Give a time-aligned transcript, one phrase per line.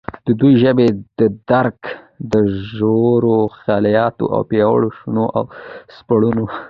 [0.25, 1.81] ددي ژبي ددرک
[2.31, 5.43] دژورو خیالاتو او پیاوړو شننو او
[5.97, 6.45] سپړنو